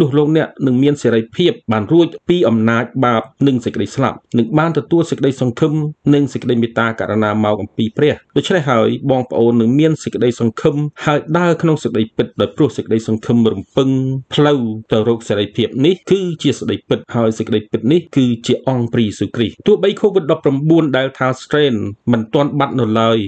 [0.00, 5.72] នោះលោកអ្នកនឹងមានសេរីភាពបានរួចពីអំណាចបាបនិងសេចក្តីស្លាប់នឹងបានទទួលសេចក្តីសង្ឃឹម
[6.14, 13.88] និងសេចក្តីមេត្តាករុណាមកអំពីព្រះដូច្នេះហើយបងប្អូននឹងមានសេចក្តីសង្ឃឹមហើយដើរក្នុងសេចក្តីពិតដោយព្រោះសេចក្តីសង្ឃឹមរំពឹង
[14.34, 14.60] ផ្លូវ
[14.92, 21.74] ទៅរកសេរីភាពនេះគឺជាសេចក្តីពិតហើយសេចក្តីពិតនេះគឺជាអង្គព្រះយេស៊ូវគ្រីស្ទទោះបី COVID-19 Delta strain
[22.12, 23.18] មិនទាន់បាត់នៅឡើយ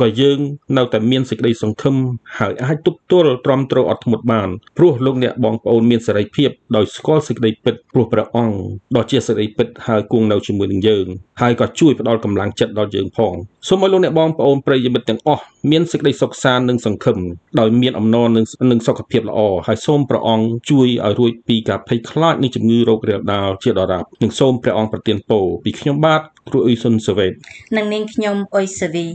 [0.00, 0.38] ក៏យើង
[0.78, 1.96] នៅតែមានសេចក្តីសង្ឃឹម
[2.38, 8.58] ហើយអាចទប់ទល់ទ្រាំទ្រអត់ធ្មត់បានព្រោះលោកអ្នកបងប្អូនមានសេរីភាពដោយស្គាល់សេចក្តីពិតព្រោះព្រះអង្គ
[8.96, 11.06] ដ៏ជាសេរីពិតហើយគង់នៅជាមួយនឹងយើង
[11.40, 13.34] ហើយក៏ជួយផ្ដល់កម្លាំងចិត្តដល់យើងផង
[13.68, 17.18] សូមឲ្យលោកអ្នកបងប្អូនប្រិយមិត្តទាំងអស់មានសេចក្តីសុខសាន្តនិងសង្ឃឹម
[17.60, 18.28] ដោយមានអំណរ
[18.70, 27.32] និងសុខភាពល្អហើយសូមព្រះអង្គជួយឲ្យរួចពីការភ័យខ្លាចនៃជំងឺរោគរាលដាលជាដរាបនិងសូមព្រះអង្គប្រទានពរពីខ្ញុំបាទគ្រូអ៊ុយសុនសាវេត
[27.76, 29.06] និងនាងខ្ញុំអ៊ុយសាវី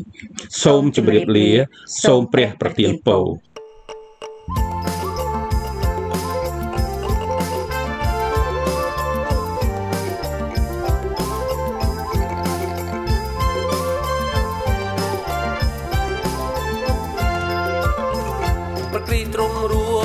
[0.64, 1.50] សូមជម្រាបលា
[2.04, 3.26] សូមព្រះប្រទានពរ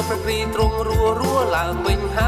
[0.08, 2.27] ប្រគ្រីទ្រង់រួរួឡើងវិញហើ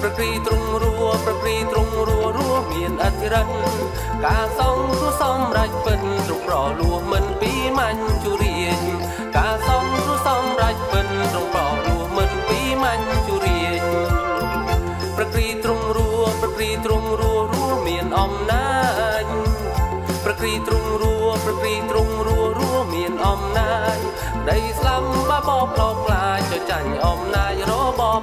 [0.00, 0.92] ប្រគ្រីទ្រង់រួ
[1.24, 3.54] ប្រគ្រីទ្រង់រួរួមានអធិរិទ្ធ
[4.24, 8.45] ការសងគ្រោះសម្រេចពិតទ្រង់ប្រលួមិនពីមាញ់ជរៀងការ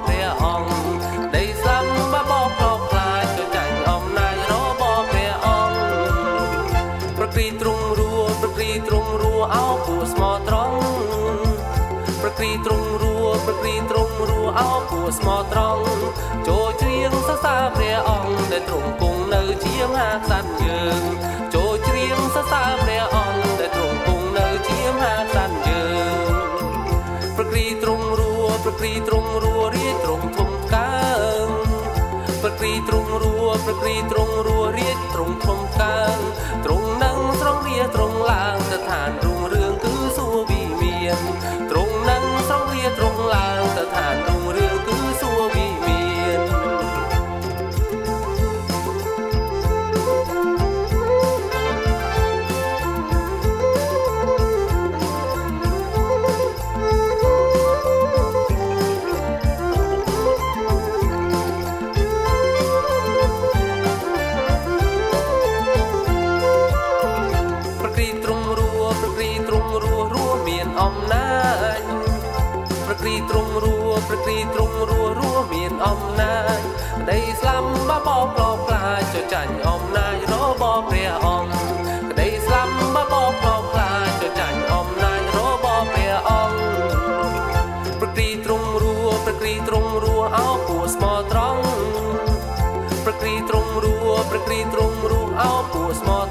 [0.06, 0.72] ព្រះអង្គ
[1.34, 5.78] ដីស្លាប់បបោកោខ្លាចទៅចាញ់អំណាចរបស់ព្រះអង្គ
[7.18, 10.78] ប្រគីទ្រង់រួប្រគីទ្រង់រួអោពូស្មោត្រង់
[12.22, 13.16] ប្រគីទ្រង់រួ
[13.46, 15.84] ប្រគីទ្រង់រួអោពូស្មោត្រង់
[16.48, 21.02] ចូលជ្រៀងសរសើរព្រះអង្គដែលទ្រង់គង់នៅជាមហាក្សត្រយើង
[21.54, 25.82] ចូលជ្រៀងសរសើរព្រះអង្គដែលទ្រង់គង់នៅជាមហាក្សត្រយើ
[26.28, 26.54] ង
[27.36, 28.32] ប្រគីទ្រង់រួ
[28.64, 29.73] ប្រគីទ្រង់រួ
[32.88, 33.32] ទ្រង់រួ
[33.66, 36.18] ប្រគ្រីទ្រង់រួរាជទ្រង់ធំកើង
[36.64, 41.18] ទ្រង់នឹងស្រង់រាទ្រង់ឡើងទៅឋានរុងរឿងគឺសួគ៌វិមាន
[41.70, 44.33] ទ្រង់នឹងស្រង់រាទ្រង់ឡើងទៅឋាន
[75.86, 76.60] អំណាច
[77.00, 81.52] ក្តីស្លាប់បបោក្លោកខ្លាចចចាញ់អំណាចរបស់ព្រះអង្គ
[82.10, 86.58] ក្តីស្លាប់បបោក្លោកខ្លាចចចាញ់អំណាចរបស់ព្រះអង្គ
[88.00, 88.94] ប្រគ្រីទ្រង់រួ
[89.26, 91.62] ប្រគ្រីទ្រង់រួអោគួស្មោះត្រង់
[93.04, 93.94] ប្រគ្រីទ្រង់រួ
[94.30, 96.23] ប្រគ្រីទ្រង់រួអោគួស្មោះ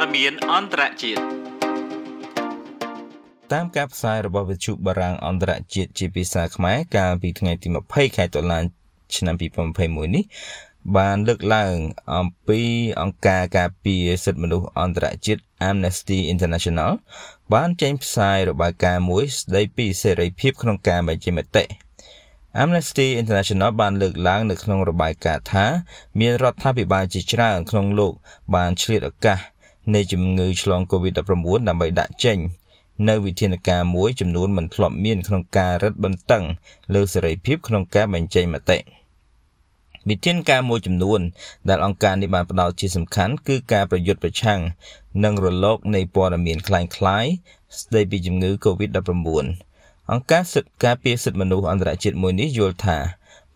[0.00, 1.20] នព័ត៌មានអន្តរជាតិ
[3.52, 8.58] តាមការផ្សាយរបស់វិទ្យុបារាំងអន្តរជាតិជាភាសាខ្មែរកាលពីថ្ងៃទី20ខែតុលា
[9.16, 10.24] ឆ្នាំ2021នេះ
[10.96, 11.74] បានលើកឡើង
[12.16, 12.60] អំពី
[13.00, 16.92] អង្គការការពារសិទ្ធិមនុស្សអន្តរជាតិ Amnesty International
[17.54, 21.64] បានចេញផ្សាយរបាយការណ៍មួយស្ដីពីសេរីភាពក្នុងការបញ្ចេញមតិ
[22.62, 25.66] Amnesty International បានលើកឡើងនៅក្នុងរបាយការណ៍ថា
[26.20, 28.12] មានរដ្ឋាភិបាលជាច្រើនក្នុងលោក
[28.54, 29.40] បានឆ្លៀតឱកាស
[29.93, 31.19] នៃជំងឺឆ្លង COVID-19
[31.69, 32.37] ដើម្បីដាក់ចេញ
[33.09, 36.43] នៅវិធានការមួយចំនួនមិនធ្លាប់មានក្នុងការរឹតបន្តឹង
[36.93, 38.77] លើសេរីភាពក្នុងការបញ្ចេញមតិ
[40.09, 41.19] វិធានការមួយចំនួន
[41.69, 44.59] ដែលអង្គការនេះបានផ្ដោតជាសំខាន់គឺការប្រយុទ្ធប្រឆាំង
[45.23, 47.31] នឹងរលកនៃព័ត៌មានคล้ายៗ
[47.79, 52.97] ស្ដីពីជំងឺ COVID-19 អង្គការសិទ្ធិការពារសិទ្ធិមនុស្សអន្តរជាតិមួយនេះយល់ថា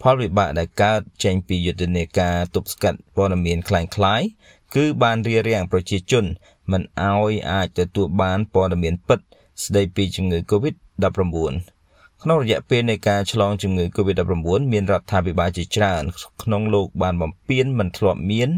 [0.02, 4.28] ផលវិបាកដែលកើតចេញពីយុទ្ធនាការទប់ស្កាត់ព័ត៌មានคล้ายៗ
[4.77, 6.25] គឺបានរារាំងប្រជាជន
[6.72, 9.20] មិនឲ្យអាចទទួលបានព័ត៌មានពិត
[9.64, 11.75] ស្ដីពីជំងឺ COVID-19
[12.22, 16.03] ក្នុងរយៈពេលនៃការឆ្លងជំងឺ COVID-19 មានរដ្ឋាភិបាលជាច្រើន
[16.43, 18.51] ក្នុងលោកបានបំពេញមិនធ្លាប់មាន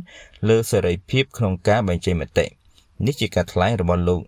[0.49, 2.47] លើសេរីភាពក្នុងការបញ្ចេញមតិ
[3.07, 4.21] នេះជាការថ្លែងរបស់លោក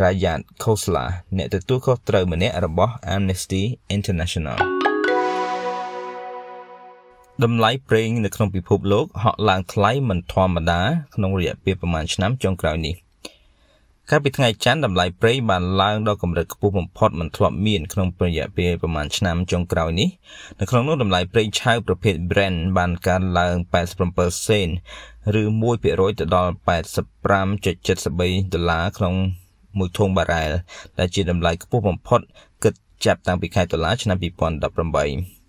[0.00, 1.04] Rayat Khosla
[1.36, 3.62] អ្នកទទួលខុសត្រូវម្នាក់របស់ Amnesty
[3.96, 4.73] International
[7.42, 10.80] តម្លៃប្រេងនៅក្នុងពិភពលោកហក់ឡើងថ្លៃមិនធម្មតា
[11.14, 12.94] ក្នុងរយៈពេលប្រមាណឆ្នាំចុងក្រោយនេះ
[14.10, 20.08] កាលពីថ្ងៃច័ន្ទតម្លៃប្រេងបានឡើងដល់កម្រិតខ្ពស់បំផុតមិនធ្លាប់មានក្នុងរយៈពេលប្រមាណឆ្នាំចុងក្រោយនេះ
[20.60, 23.54] នៅក្នុងនោះតម្លៃប្រេងឆៅប្រភេទ Brent បានកើនឡើង
[24.02, 24.68] 87សេន
[25.40, 25.42] ឬ
[25.80, 29.14] 1%ទៅដល់85.73ដុល្លារក្នុង
[29.78, 30.50] មួយធុងបារ៉ែល
[30.98, 32.20] ដែលជាតម្លៃខ្ពស់បំផុត
[32.64, 32.74] គិត
[33.04, 35.43] ចាប់តាំងពីខែតុលាឆ្នាំ2018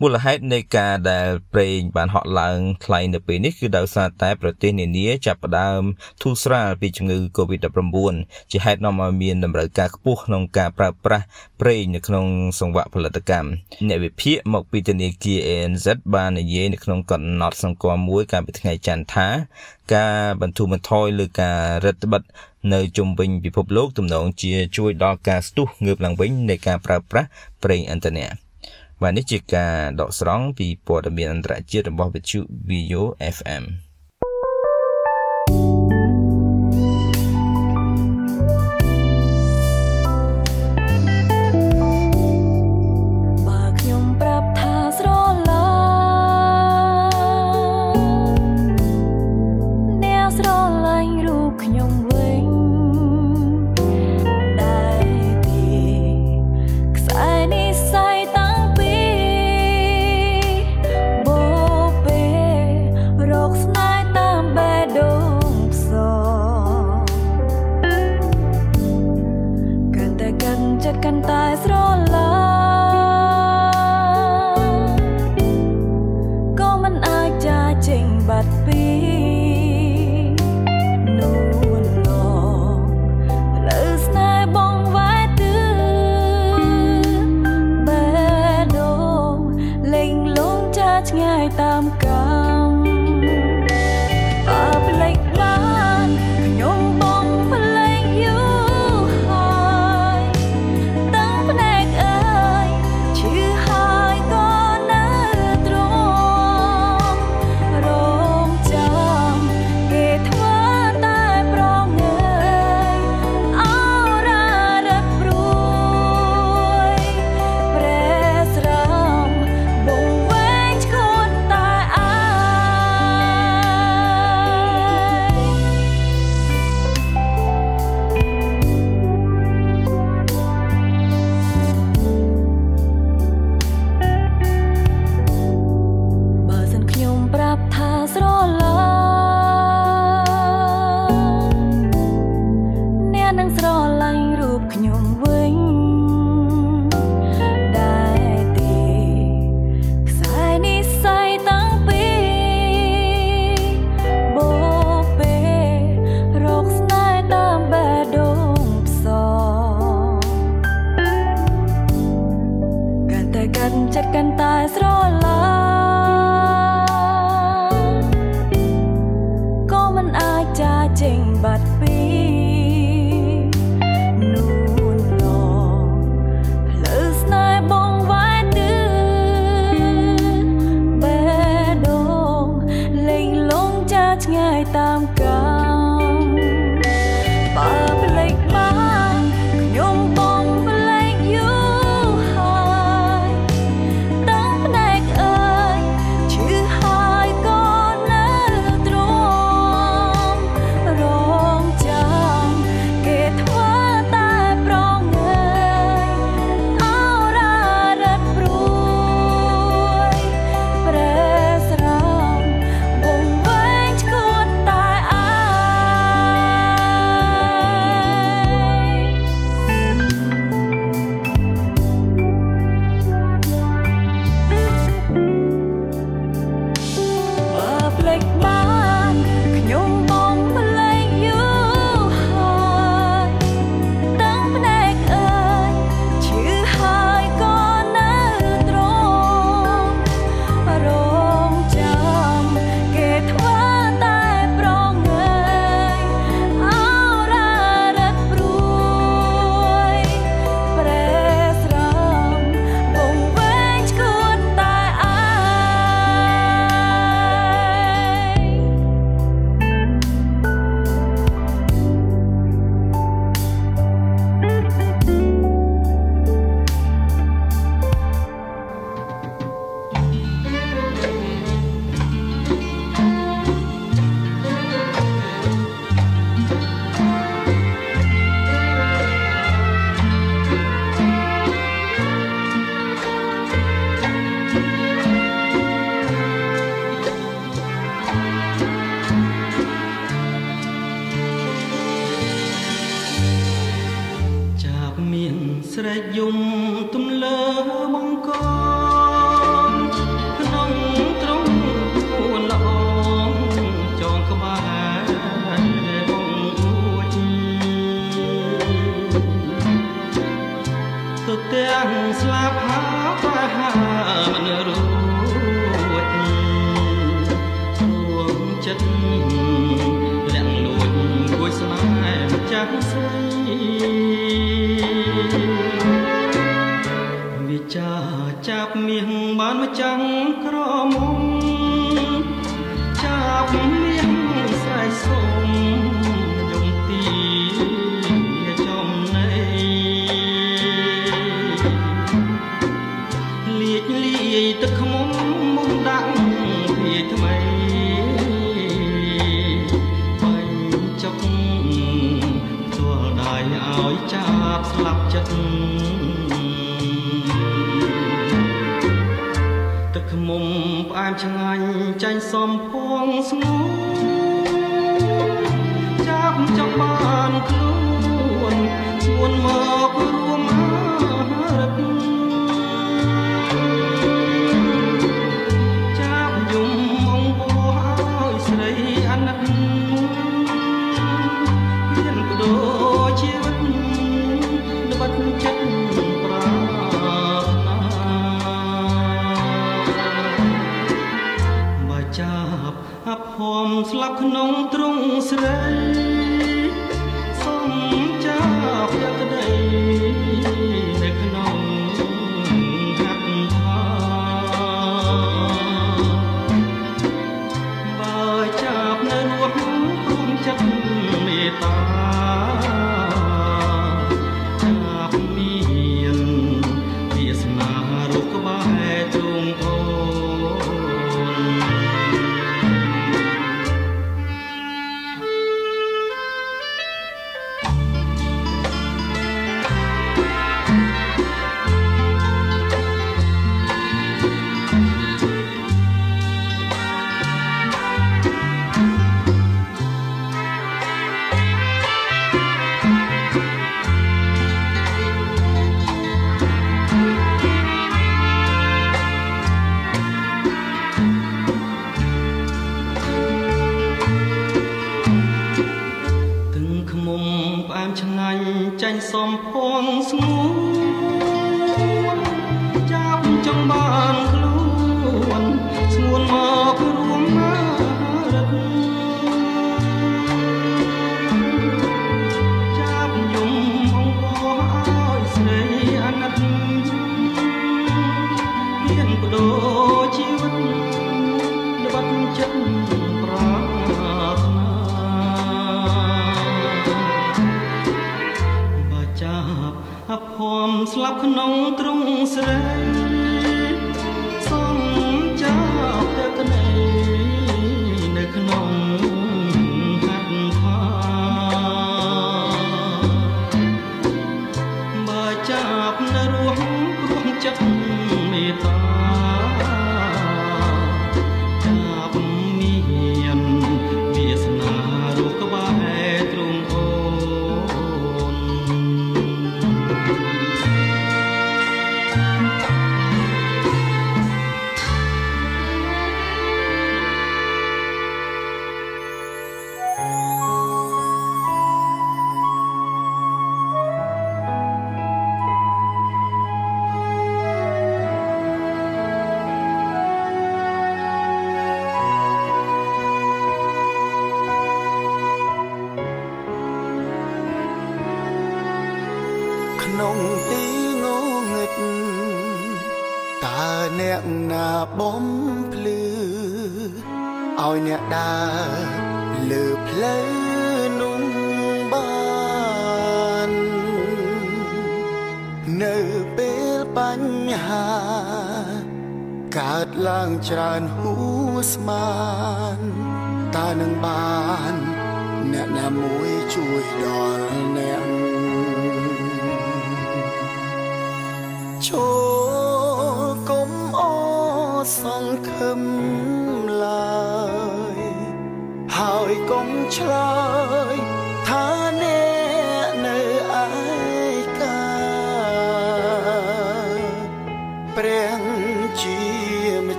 [0.00, 5.82] មូលហេតុនៃការដែលប្រេងបានហក់ឡើងថ្លៃនៅពេលនេះគឺដោយសារតែប្រទេសនានាចាប់ផ្ដើម
[6.22, 8.14] ធូរស្រាលពីជំងឺ Covid-19
[8.50, 11.24] ជាហេតុនាំឲ្យមានតម្រូវការខ្ពស់ក្នុងការប្រើប្រាស់
[11.60, 12.26] ប្រេងនៅក្នុង
[12.60, 13.48] សង្វាក់ផលិតកម្ម
[13.88, 19.28] អ្នកវិភាគមកពីធនាគារ ANZ បាននិយាយនៅក្នុងកំណត់សង្គមមួយកាលពីថ្ងៃច័ន្ទថា
[19.94, 27.28] ការបន្ធូរបន្ថយលើការរឹតបន្តឹងនៅជុំវិញពិភពលោកទំនងជាជួយដល់ការស្ទុះងើបឡើងវិញនៃការប្រើប្រាស់
[27.62, 28.43] ប្រេងឥន្ធនៈ
[29.04, 33.02] បាទនេះជាការដកស្រង់ពីព័ត៌មានអន្តរជាតិរបស់វិទ្យុ VO
[33.36, 33.64] FM
[71.24, 72.23] ត្តកាន់តែស្រឡាក៏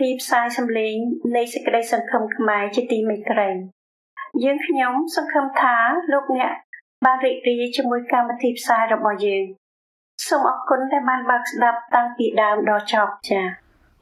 [0.00, 0.96] ធីផ្សាយសម្លេង
[1.36, 3.48] នៃសេចក្តីសង្ឃឹមខ្មែរជាទីមេត្រី
[4.44, 5.76] យើងខ្ញុំសង្ឃឹមថា
[6.12, 6.52] លោកអ្នក
[7.04, 9.44] បានរីករាយជាមួយកម្មវិធីផ្សាយរបស់យើង
[10.28, 13.44] សូមអរគុណដែលបានបើកស្ដាប់តាំងពីដើមដល់ចប់ចា៎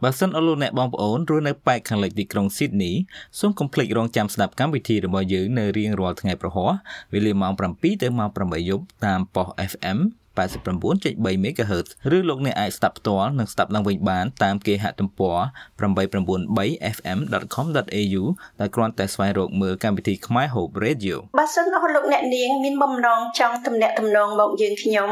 [0.03, 2.95] បើសិនអស់លោកអ្នកបងប្អូនរស់នៅប៉ែកខាងលិចទីក្រុង Sydney
[3.41, 6.71] សូមកុំភ្លេចរងចាំស្ដាប់កម្មវិធីរបស់យើងនៅរៀងរាល់ថ្ងៃប្រហោះ
[7.13, 9.99] វេលាម៉ោង7ទៅម៉ោង8យប់តាមប៉ុស FM
[10.39, 11.86] 89.3 MHz
[12.16, 15.36] ឬលោកអ្នកអាចស្ដាប់ផ្ទាល់និងស្ដាប់ឡើងវិញបានតាមគេហទំព័រ
[15.80, 18.22] 893fm.com.au
[18.61, 25.11] ដែលគ្រាន់តែស្វែងរកមើលកម្មវិធីខ្មែរ Hope Radio បើសិនអស់លោកអ្នកនាងមានបំណងចង់ទំនាក់ទំនងមកយើងខ្ញុំ